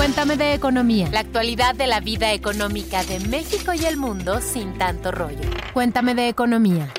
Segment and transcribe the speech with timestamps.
[0.00, 1.10] Cuéntame de economía.
[1.12, 5.42] La actualidad de la vida económica de México y el mundo sin tanto rollo.
[5.74, 6.90] Cuéntame de economía.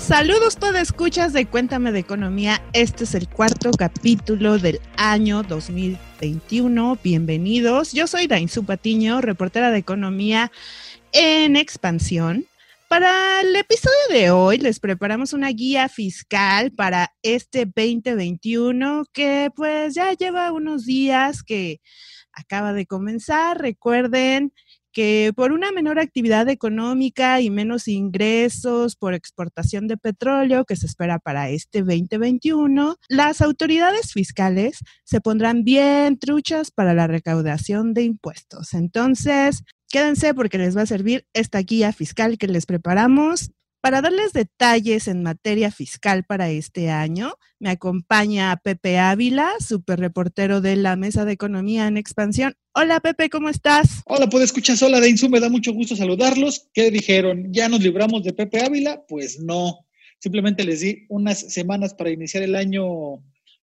[0.00, 2.60] Saludos todas escuchas de Cuéntame de Economía.
[2.72, 6.98] Este es el cuarto capítulo del año 2021.
[7.00, 7.92] Bienvenidos.
[7.92, 10.50] Yo soy Dainzu Patiño, reportera de economía
[11.12, 12.44] en expansión.
[12.88, 19.94] Para el episodio de hoy les preparamos una guía fiscal para este 2021 que pues
[19.94, 21.80] ya lleva unos días que
[22.32, 23.60] acaba de comenzar.
[23.60, 24.52] Recuerden
[24.94, 30.86] que por una menor actividad económica y menos ingresos por exportación de petróleo que se
[30.86, 38.04] espera para este 2021, las autoridades fiscales se pondrán bien truchas para la recaudación de
[38.04, 38.72] impuestos.
[38.72, 39.64] Entonces,
[39.94, 43.52] Quédense porque les va a servir esta guía fiscal que les preparamos.
[43.80, 50.60] Para darles detalles en materia fiscal para este año, me acompaña Pepe Ávila, super reportero
[50.60, 52.56] de la Mesa de Economía en Expansión.
[52.74, 54.02] Hola Pepe, ¿cómo estás?
[54.06, 55.28] Hola, ¿puedes escuchar sola de Insu?
[55.28, 56.66] Me da mucho gusto saludarlos.
[56.74, 57.52] ¿Qué dijeron?
[57.52, 59.04] ¿Ya nos libramos de Pepe Ávila?
[59.06, 59.86] Pues no.
[60.18, 63.22] Simplemente les di unas semanas para iniciar el año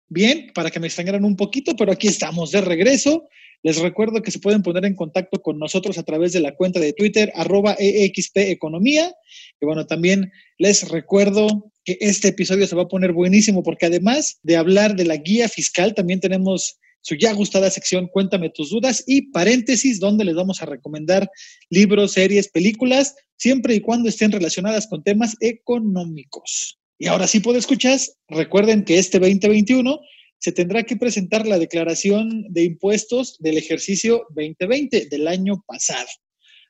[0.07, 3.27] bien, para que me extrañaran un poquito, pero aquí estamos de regreso
[3.61, 6.79] les recuerdo que se pueden poner en contacto con nosotros a través de la cuenta
[6.79, 9.13] de Twitter, arroba EXP Economía.
[9.59, 14.39] Y bueno, también les recuerdo que este episodio se va a poner buenísimo porque además
[14.43, 19.03] de hablar de la guía fiscal, también tenemos su ya gustada sección Cuéntame tus dudas
[19.07, 21.29] y paréntesis donde les vamos a recomendar
[21.69, 26.77] libros, series, películas, siempre y cuando estén relacionadas con temas económicos.
[26.97, 29.99] Y ahora sí puedo escuchar, recuerden que este 2021
[30.39, 36.07] se tendrá que presentar la declaración de impuestos del ejercicio 2020 del año pasado.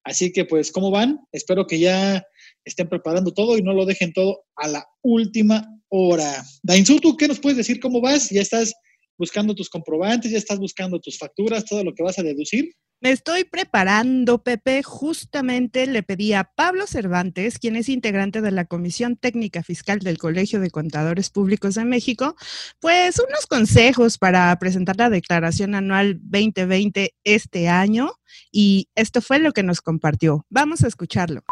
[0.03, 1.19] Así que, pues, ¿cómo van?
[1.31, 2.23] Espero que ya
[2.65, 6.43] estén preparando todo y no lo dejen todo a la última hora.
[6.63, 7.79] Dainzu, ¿tú qué nos puedes decir?
[7.79, 8.29] ¿Cómo vas?
[8.29, 8.73] ¿Ya estás
[9.17, 10.31] buscando tus comprobantes?
[10.31, 11.65] ¿Ya estás buscando tus facturas?
[11.65, 12.73] ¿Todo lo que vas a deducir?
[13.01, 14.83] Me estoy preparando, Pepe.
[14.83, 20.17] Justamente le pedí a Pablo Cervantes, quien es integrante de la Comisión Técnica Fiscal del
[20.17, 22.35] Colegio de Contadores Públicos de México,
[22.81, 28.11] pues unos consejos para presentar la declaración anual 2020 este año.
[28.51, 30.45] Y esto fue lo que nos compartió.
[30.49, 31.43] Vamos a escucharlo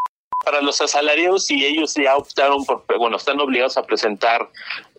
[0.47, 4.50] para los asalariados, si ellos ya optaron por, bueno, están obligados a presentar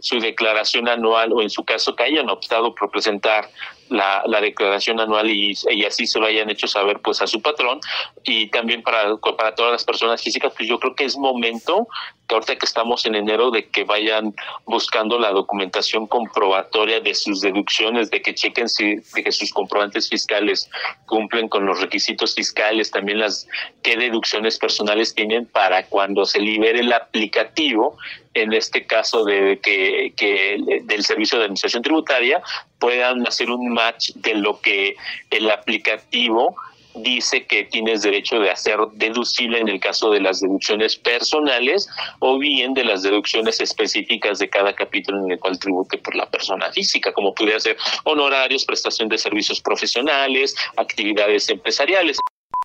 [0.00, 3.48] su declaración anual o en su caso que hayan optado por presentar
[3.88, 7.80] la, la declaración anual y, así se lo hayan hecho saber pues a su patrón.
[8.22, 11.88] Y también para, para todas las personas físicas, pues yo creo que es momento
[12.28, 14.34] ahorita que estamos en enero de que vayan
[14.66, 20.10] buscando la documentación comprobatoria de sus deducciones, de que chequen si de que sus comprobantes
[20.10, 20.70] fiscales
[21.06, 23.48] cumplen con los requisitos fiscales, también las
[23.82, 27.96] qué deducciones personales tienen para cuando se libere el aplicativo
[28.42, 32.42] en este caso de que, que, del servicio de administración tributaria
[32.78, 34.96] puedan hacer un match de lo que
[35.30, 36.56] el aplicativo
[37.02, 41.88] dice que tienes derecho de hacer deducible en el caso de las deducciones personales
[42.20, 46.28] o bien de las deducciones específicas de cada capítulo en el cual tribute por la
[46.28, 52.18] persona física, como pudiera ser honorarios, prestación de servicios profesionales, actividades empresariales.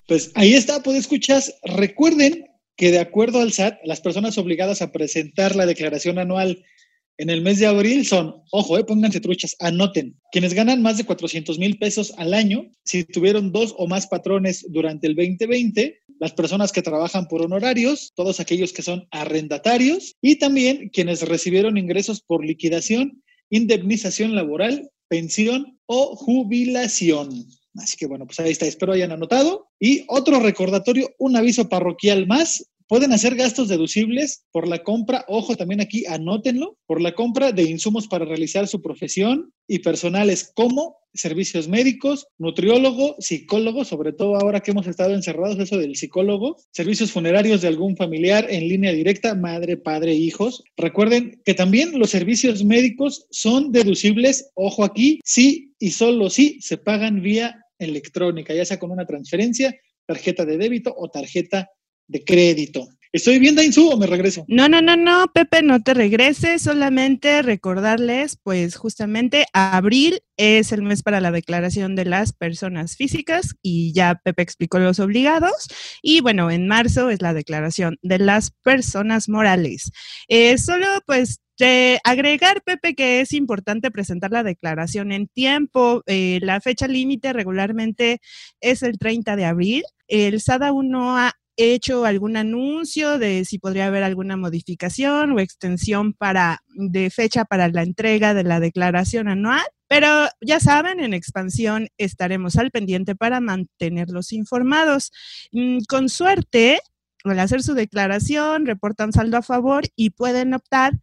[0.06, 1.54] Pues ahí está, pues escuchas.
[1.62, 6.64] Recuerden que de acuerdo al SAT, las personas obligadas a presentar la declaración anual
[7.16, 11.04] en el mes de abril son, ojo, eh, pónganse truchas, anoten, quienes ganan más de
[11.04, 16.32] 400 mil pesos al año, si tuvieron dos o más patrones durante el 2020, las
[16.32, 22.20] personas que trabajan por honorarios, todos aquellos que son arrendatarios y también quienes recibieron ingresos
[22.20, 27.46] por liquidación, indemnización laboral, pensión o jubilación.
[27.76, 29.68] Así que bueno, pues ahí está, espero hayan anotado.
[29.80, 32.70] Y otro recordatorio, un aviso parroquial más.
[32.86, 37.62] Pueden hacer gastos deducibles por la compra, ojo también aquí, anótenlo, por la compra de
[37.62, 44.60] insumos para realizar su profesión y personales como servicios médicos, nutriólogo, psicólogo, sobre todo ahora
[44.60, 49.34] que hemos estado encerrados, eso del psicólogo, servicios funerarios de algún familiar en línea directa,
[49.34, 50.62] madre, padre, hijos.
[50.76, 56.78] Recuerden que también los servicios médicos son deducibles, ojo aquí, sí y solo si se
[56.78, 59.74] pagan vía electrónica, ya sea con una transferencia,
[60.06, 61.70] tarjeta de débito o tarjeta
[62.06, 62.88] de crédito.
[63.14, 64.44] ¿Estoy bien, Dainzu, o me regreso?
[64.48, 66.62] No, no, no, no, Pepe, no te regreses.
[66.62, 73.54] Solamente recordarles, pues justamente abril es el mes para la declaración de las personas físicas
[73.62, 75.68] y ya Pepe explicó los obligados.
[76.02, 79.92] Y bueno, en marzo es la declaración de las personas morales.
[80.26, 86.02] Eh, solo pues de agregar, Pepe, que es importante presentar la declaración en tiempo.
[86.06, 88.20] Eh, la fecha límite regularmente
[88.60, 89.84] es el 30 de abril.
[90.08, 96.12] El SADA 1 ha hecho algún anuncio de si podría haber alguna modificación o extensión
[96.12, 100.08] para de fecha para la entrega de la declaración anual, Pero
[100.40, 105.12] ya saben, en expansión estaremos al pendiente para mantenerlos informados.
[105.52, 106.80] Mm, con suerte,
[107.24, 110.94] al hacer su declaración, reportan saldo a favor y pueden optar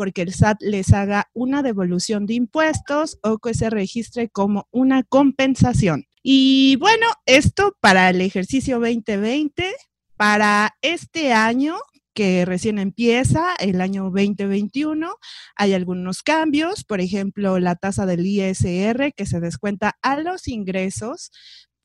[0.00, 5.02] porque el SAT les haga una devolución de impuestos o que se registre como una
[5.02, 6.06] compensación.
[6.22, 9.70] Y bueno, esto para el ejercicio 2020,
[10.20, 11.76] para este año
[12.12, 15.14] que recién empieza, el año 2021,
[15.56, 21.30] hay algunos cambios, por ejemplo, la tasa del ISR que se descuenta a los ingresos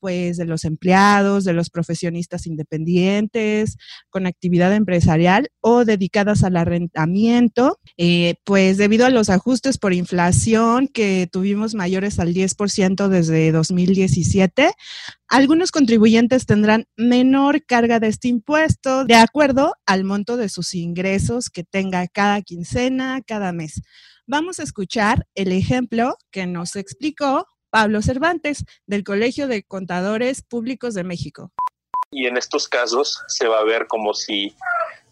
[0.00, 3.76] pues de los empleados, de los profesionistas independientes,
[4.10, 10.88] con actividad empresarial o dedicadas al arrendamiento, eh, pues debido a los ajustes por inflación
[10.88, 14.70] que tuvimos mayores al 10% desde 2017,
[15.28, 21.50] algunos contribuyentes tendrán menor carga de este impuesto de acuerdo al monto de sus ingresos
[21.50, 23.82] que tenga cada quincena, cada mes.
[24.28, 27.46] Vamos a escuchar el ejemplo que nos explicó
[27.76, 31.52] Pablo Cervantes, del Colegio de Contadores Públicos de México.
[32.10, 34.54] Y en estos casos se va a ver como si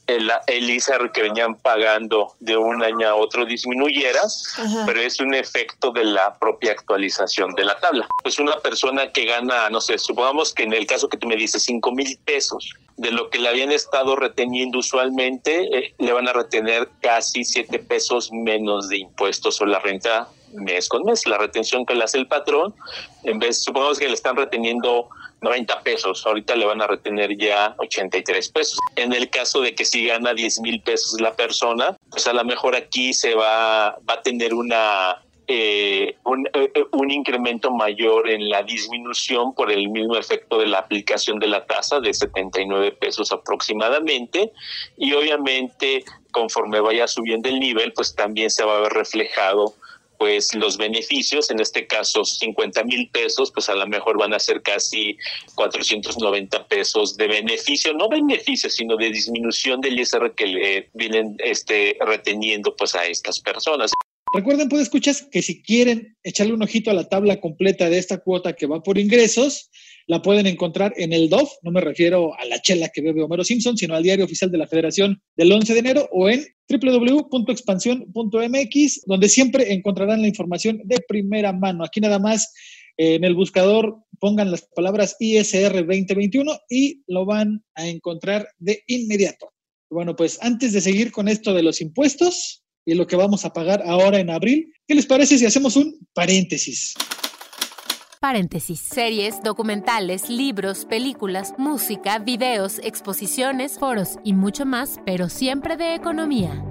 [0.07, 4.23] el, el ISR que venían pagando de un año a otro disminuyera,
[4.87, 8.09] pero es un efecto de la propia actualización de la tabla.
[8.23, 11.37] Pues una persona que gana, no sé, supongamos que en el caso que tú me
[11.37, 16.29] dices, 5 mil pesos, de lo que le habían estado reteniendo usualmente, eh, le van
[16.29, 21.27] a retener casi 7 pesos menos de impuestos o la renta mes con mes.
[21.27, 22.75] La retención que le hace el patrón,
[23.25, 25.09] en vez, supongamos que le están reteniendo
[25.43, 28.79] 90 pesos, ahorita le van a retener ya 83 pesos.
[28.97, 32.45] En el caso de que si gana 10 mil pesos la persona, pues a lo
[32.45, 38.49] mejor aquí se va, va a tener una eh, un, eh, un, incremento mayor en
[38.49, 43.31] la disminución por el mismo efecto de la aplicación de la tasa de 79 pesos
[43.31, 44.53] aproximadamente
[44.97, 49.75] y obviamente conforme vaya subiendo el nivel pues también se va a ver reflejado
[50.19, 54.39] pues los beneficios, en este caso 50 mil pesos, pues a lo mejor van a
[54.39, 55.17] ser casi
[55.55, 61.97] 490 pesos de beneficio, no beneficio, sino de disminución del ISR que le vienen este,
[62.01, 63.93] reteniendo pues a estas personas.
[64.33, 68.19] Recuerden, pues escuchas que si quieren echarle un ojito a la tabla completa de esta
[68.19, 69.71] cuota que va por ingresos,
[70.06, 73.45] la pueden encontrar en el DOF, no me refiero a la chela que bebe Homero
[73.45, 79.03] Simpson, sino al diario oficial de la Federación del 11 de enero o en www.expansión.mx,
[79.06, 81.85] donde siempre encontrarán la información de primera mano.
[81.85, 82.53] Aquí nada más
[82.97, 88.83] eh, en el buscador pongan las palabras ISR 2021 y lo van a encontrar de
[88.87, 89.51] inmediato.
[89.91, 93.53] Bueno, pues antes de seguir con esto de los impuestos y lo que vamos a
[93.53, 96.95] pagar ahora en abril, ¿qué les parece si hacemos un paréntesis?
[98.25, 98.81] Paréntesis.
[98.81, 106.65] Series, documentales, libros, películas, música, videos, exposiciones, foros y mucho más, pero siempre de economía.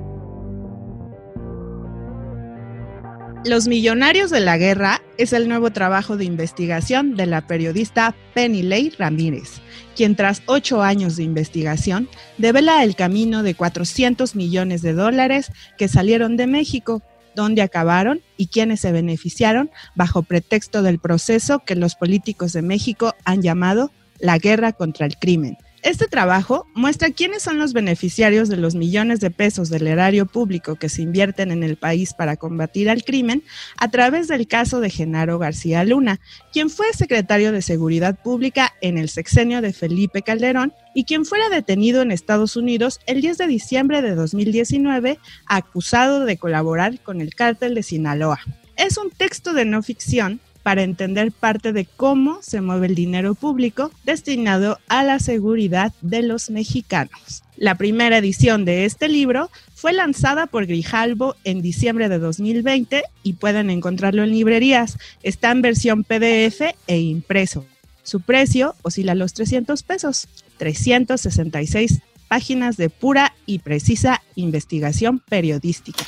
[3.45, 8.63] Los Millonarios de la Guerra es el nuevo trabajo de investigación de la periodista Penny
[8.63, 9.61] Ley Ramírez,
[9.95, 12.09] quien tras ocho años de investigación
[12.39, 17.03] devela el camino de 400 millones de dólares que salieron de México
[17.35, 23.15] dónde acabaron y quiénes se beneficiaron bajo pretexto del proceso que los políticos de México
[23.25, 25.57] han llamado la guerra contra el crimen.
[25.83, 30.75] Este trabajo muestra quiénes son los beneficiarios de los millones de pesos del erario público
[30.75, 33.43] que se invierten en el país para combatir al crimen
[33.75, 36.21] a través del caso de Genaro García Luna,
[36.53, 41.49] quien fue secretario de Seguridad Pública en el sexenio de Felipe Calderón y quien fuera
[41.49, 47.35] detenido en Estados Unidos el 10 de diciembre de 2019 acusado de colaborar con el
[47.35, 48.39] cártel de Sinaloa.
[48.77, 53.35] Es un texto de no ficción para entender parte de cómo se mueve el dinero
[53.35, 57.43] público destinado a la seguridad de los mexicanos.
[57.57, 63.33] La primera edición de este libro fue lanzada por Grijalbo en diciembre de 2020 y
[63.33, 64.97] pueden encontrarlo en librerías.
[65.21, 67.65] Está en versión PDF e impreso.
[68.01, 70.27] Su precio oscila a los 300 pesos,
[70.57, 76.03] 366 páginas de pura y precisa investigación periodística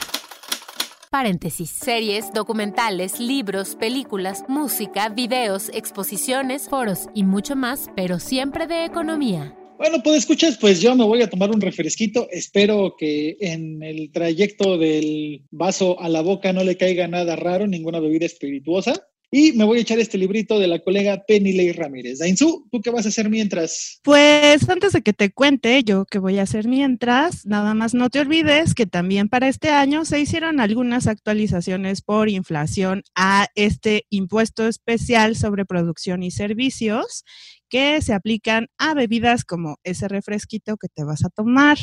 [1.16, 8.84] paréntesis, series, documentales, libros, películas, música, videos, exposiciones, foros y mucho más, pero siempre de
[8.84, 9.58] economía.
[9.78, 12.28] Bueno, pues escuchas, pues yo me voy a tomar un refresquito.
[12.32, 17.66] Espero que en el trayecto del vaso a la boca no le caiga nada raro,
[17.66, 19.08] ninguna bebida espirituosa.
[19.38, 22.20] Y me voy a echar este librito de la colega Penny Ley Ramírez.
[22.20, 24.00] Dainzú, ¿tú qué vas a hacer mientras?
[24.02, 28.10] Pues antes de que te cuente yo qué voy a hacer mientras, nada más no
[28.10, 34.06] te olvides que también para este año se hicieron algunas actualizaciones por inflación a este
[34.10, 37.26] impuesto especial sobre producción y servicios
[37.68, 41.78] que se aplican a bebidas como ese refresquito que te vas a tomar.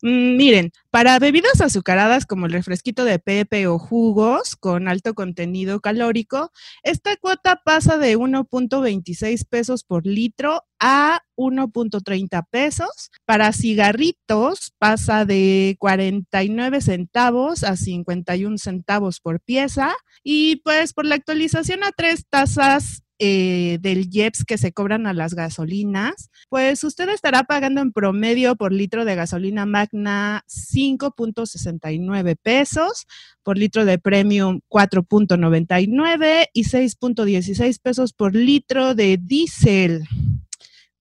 [0.00, 5.80] Mm, miren, Para bebidas azucaradas como el refresquito de Pepe o jugos con alto contenido
[5.80, 6.50] calórico,
[6.82, 13.10] esta cuota pasa de 1.26 pesos por litro a 1.30 pesos.
[13.26, 19.94] Para cigarritos pasa de 49 centavos a 51 centavos por pieza.
[20.24, 25.12] Y pues por la actualización a tres tasas eh, del IEPS que se cobran a
[25.12, 30.44] las gasolinas, pues usted estará pagando en promedio por litro de gasolina magna
[30.78, 33.06] 5.69 pesos,
[33.42, 40.04] por litro de premium 4.99 y 6.16 pesos por litro de diésel.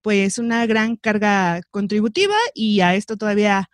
[0.02, 3.70] Pues una gran carga contributiva y a esto todavía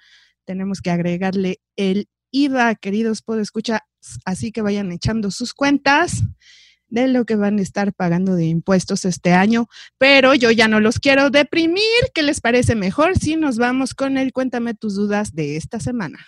[0.45, 3.83] tenemos que agregarle el IVA, queridos escuchar
[4.25, 6.23] así que vayan echando sus cuentas
[6.93, 10.79] de lo que van a estar pagando de impuestos este año, pero yo ya no
[10.79, 11.81] los quiero deprimir.
[12.13, 16.19] ¿Qué les parece mejor si nos vamos con el Cuéntame tus dudas de esta semana?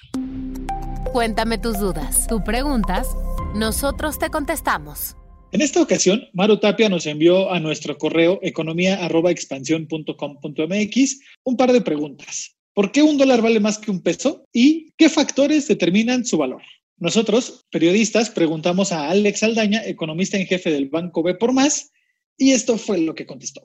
[1.13, 2.25] Cuéntame tus dudas.
[2.27, 3.07] Tú preguntas,
[3.53, 5.15] nosotros te contestamos.
[5.51, 12.55] En esta ocasión, Maru Tapia nos envió a nuestro correo economía.expansión.com.mx un par de preguntas.
[12.73, 14.45] ¿Por qué un dólar vale más que un peso?
[14.51, 16.63] ¿Y qué factores determinan su valor?
[16.97, 21.91] Nosotros, periodistas, preguntamos a Alex Aldaña, economista en jefe del Banco B por Más,
[22.37, 23.63] y esto fue lo que contestó.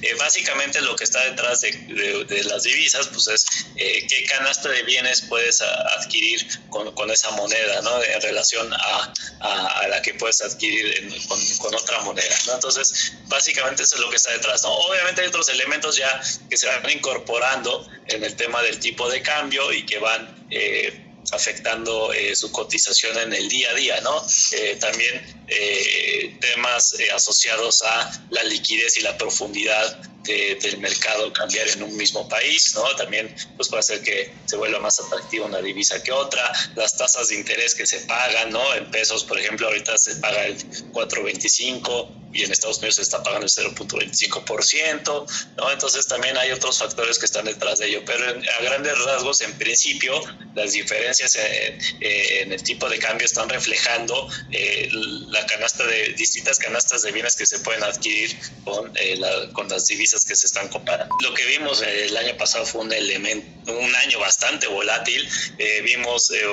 [0.00, 3.44] Eh, básicamente lo que está detrás de, las divisas, pues es
[3.74, 8.00] eh, qué canasta de bienes puedes adquirir con, esa moneda, ¿no?
[8.04, 9.12] En relación a,
[9.88, 12.54] la que puedes adquirir con, otra moneda, ¿no?
[12.54, 14.62] Entonces, básicamente eso es lo que está detrás.
[14.64, 19.20] Obviamente hay otros elementos ya que se van incorporando en el tema del tipo de
[19.20, 20.46] cambio y que van...
[20.50, 24.22] Eh, afectando eh, su cotización en el día a día, ¿no?
[24.52, 31.82] Eh, también eh, temas asociados a la liquidez y la profundidad del mercado cambiar en
[31.82, 32.84] un mismo país, ¿no?
[32.96, 37.28] También pues puede hacer que se vuelva más atractiva una divisa que otra, las tasas
[37.28, 38.74] de interés que se pagan, ¿no?
[38.74, 40.58] En pesos, por ejemplo, ahorita se paga el
[40.92, 45.72] 4.25 y en Estados Unidos se está pagando el 0.25%, ¿no?
[45.72, 49.52] Entonces también hay otros factores que están detrás de ello, pero a grandes rasgos, en
[49.54, 50.20] principio,
[50.54, 57.02] las diferencias en, el tipo de cambio están reflejando eh, la canasta de distintas canastas
[57.02, 59.18] de bienes que se pueden adquirir con, eh,
[59.52, 61.14] con las divisas que se están comparando.
[61.22, 65.28] Lo que vimos el año pasado fue un elemento, un año bastante volátil.
[65.58, 66.44] Eh, vimos eh,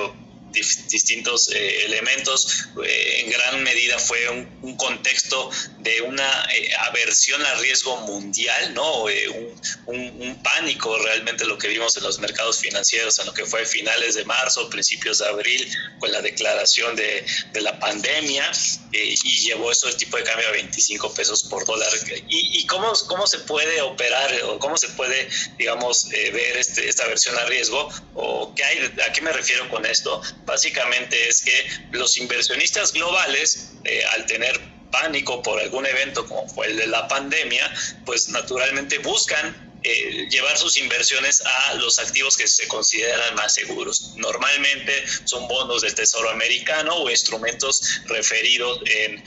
[0.56, 2.68] distintos eh, elementos.
[2.84, 5.50] Eh, en gran medida fue un, contexto
[5.86, 9.04] de una eh, aversión al riesgo mundial, ¿no?
[9.04, 13.66] Un, un, pánico realmente lo que vimos en los mercados financieros en lo que fue
[13.66, 18.52] finales de marzo, principios de abril, con la declaración de, de la pandemia
[18.92, 21.90] y llevó eso el tipo de cambio a 25 pesos por dólar.
[22.28, 27.04] ¿Y, y cómo, cómo se puede operar o cómo se puede, digamos, ver este, esta
[27.04, 27.90] aversión al riesgo?
[28.14, 30.22] ¿O qué hay, a qué me refiero con esto?
[30.46, 34.60] básicamente es que los inversionistas globales, eh, al tener
[34.92, 37.72] pánico por algún evento como fue el de la pandemia,
[38.06, 44.14] pues naturalmente buscan eh, llevar sus inversiones a los activos que se consideran más seguros.
[44.16, 49.24] Normalmente son bonos del Tesoro americano o instrumentos referidos en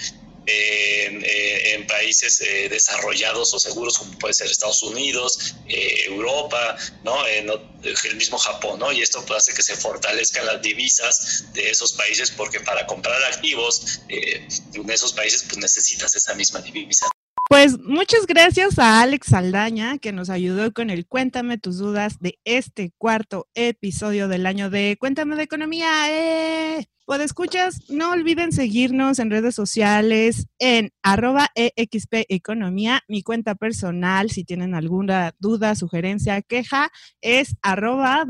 [0.50, 7.26] eh, en, países eh, desarrollados o seguros como puede ser Estados Unidos, eh, Europa, ¿no?
[7.26, 8.92] el mismo Japón, ¿no?
[8.92, 14.00] Y esto hace que se fortalezcan las divisas de esos países porque para comprar activos
[14.08, 17.08] en esos países pues necesitas esa misma divisa.
[17.48, 22.38] Pues muchas gracias a Alex Saldaña que nos ayudó con el Cuéntame tus dudas de
[22.44, 25.88] este cuarto episodio del año de Cuéntame de Economía.
[26.10, 26.86] ¡Eh!
[27.06, 33.00] Pues escuchas, no olviden seguirnos en redes sociales en arroba EXP Economía.
[33.08, 36.90] Mi cuenta personal, si tienen alguna duda, sugerencia, queja,
[37.22, 38.26] es arroba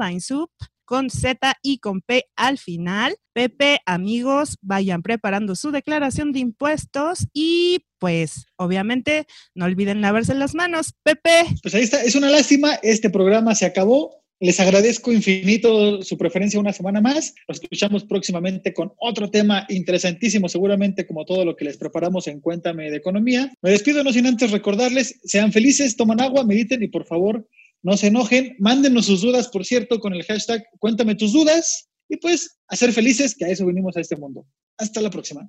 [0.88, 3.14] con Z y con P al final.
[3.34, 10.54] Pepe, amigos, vayan preparando su declaración de impuestos y pues obviamente no olviden lavarse las
[10.54, 10.94] manos.
[11.02, 11.44] Pepe.
[11.62, 14.22] Pues ahí está, es una lástima, este programa se acabó.
[14.40, 17.34] Les agradezco infinito su preferencia una semana más.
[17.46, 22.40] Nos escuchamos próximamente con otro tema interesantísimo, seguramente como todo lo que les preparamos en
[22.40, 23.52] Cuéntame de Economía.
[23.60, 27.46] Me despido no sin antes recordarles, sean felices, toman agua, mediten y por favor
[27.82, 28.56] no se enojen.
[28.58, 32.92] Mándenos sus dudas, por cierto, con el hashtag Cuéntame tus dudas y pues a ser
[32.92, 34.46] felices, que a eso venimos a este mundo.
[34.78, 35.48] Hasta la próxima.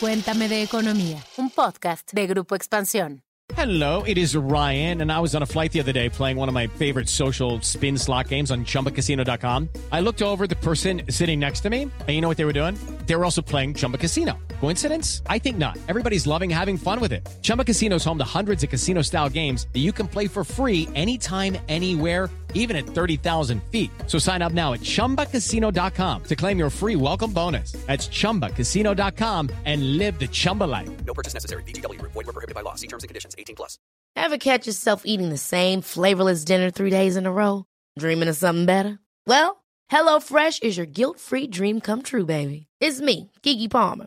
[0.00, 3.22] Cuéntame de Economía, un podcast de Grupo Expansión.
[3.54, 6.48] Hello, it is Ryan, and I was on a flight the other day playing one
[6.48, 9.68] of my favorite social spin slot games on chumbacasino.com.
[9.92, 12.52] I looked over the person sitting next to me, and you know what they were
[12.52, 12.76] doing?
[13.06, 14.36] They were also playing Chumba Casino.
[14.60, 15.22] Coincidence?
[15.28, 15.78] I think not.
[15.88, 17.26] Everybody's loving having fun with it.
[17.42, 20.88] Chumba Casino's home to hundreds of casino style games that you can play for free
[20.94, 23.90] anytime, anywhere, even at 30,000 feet.
[24.06, 27.72] So sign up now at chumbacasino.com to claim your free welcome bonus.
[27.86, 30.90] That's chumbacasino.com and live the Chumba life.
[31.04, 31.62] No purchase necessary.
[31.62, 32.74] VGW, void, were prohibited by law.
[32.74, 33.78] See terms and conditions 18 plus.
[34.16, 37.64] Ever catch yourself eating the same flavorless dinner three days in a row?
[37.98, 38.98] Dreaming of something better?
[39.26, 42.66] Well, HelloFresh is your guilt free dream come true, baby.
[42.80, 44.06] It's me, Kiki Palmer.